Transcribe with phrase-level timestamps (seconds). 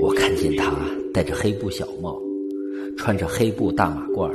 [0.00, 0.74] 我看见他
[1.12, 2.20] 戴着黑布小帽，
[2.96, 4.32] 穿着黑布大马褂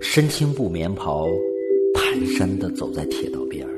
[0.00, 1.28] 深青布棉袍，
[1.94, 3.70] 蹒跚地走在铁道边儿，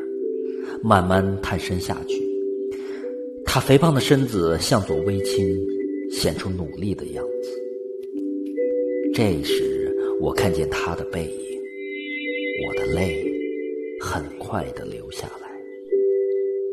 [0.82, 2.22] 慢慢探身下去。
[3.44, 5.54] 他肥胖的身子向左微倾，
[6.10, 7.50] 显出努力的样子。
[9.12, 11.60] 这时，我看见他的背影，
[12.66, 13.22] 我的泪
[14.00, 15.50] 很快地流下来。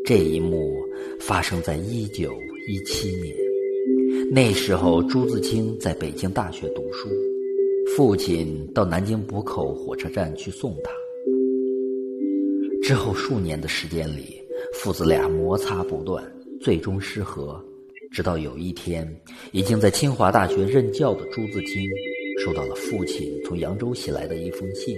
[0.06, 0.74] 这一幕
[1.18, 2.32] 发生在一九
[2.66, 3.36] 一七年，
[4.32, 7.08] 那时候朱自清在北京大学读书，
[7.96, 10.92] 父亲到南京浦口火车站去送他。
[12.80, 14.40] 之后数年的时间里，
[14.72, 16.24] 父子俩摩擦不断，
[16.60, 17.60] 最终失和。
[18.12, 19.04] 直到有一天，
[19.50, 21.82] 已经在清华大学任教的朱自清。
[22.38, 24.96] 收到了父亲从扬州写来的一封信，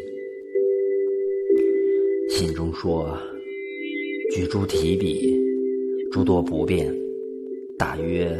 [2.28, 3.18] 信中说
[4.30, 5.34] ：“举诸提笔，
[6.12, 6.94] 诸多不便，
[7.76, 8.30] 大约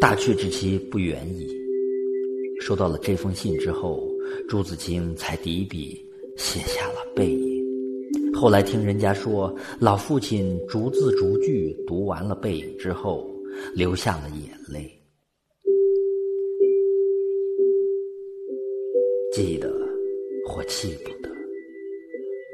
[0.00, 1.46] 大去之期不远矣。”
[2.60, 4.06] 收到了这封信之后，
[4.48, 6.04] 朱自清才提笔
[6.36, 7.60] 写下了背影。
[8.34, 13.30] 后来听人家说，老父亲逐字逐句读完了背影之后，
[13.74, 14.90] 流下了眼泪。
[19.32, 19.72] 记得
[20.46, 21.30] 或记不得，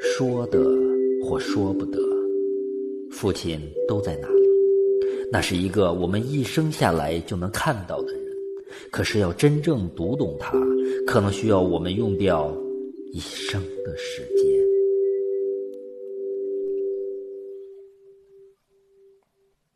[0.00, 0.62] 说的
[1.24, 1.98] 或说不得，
[3.10, 4.45] 父亲都在那里。
[5.30, 8.22] 那是一个我们一生下来就能看到的人，
[8.90, 10.52] 可是要真正读懂他，
[11.06, 12.52] 可能需要我们用掉
[13.12, 14.65] 一生的时间。